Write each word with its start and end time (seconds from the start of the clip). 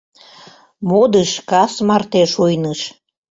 Модыш 0.89 1.31
кас 1.49 1.73
марте 1.87 2.21
шуйныш. 2.33 2.79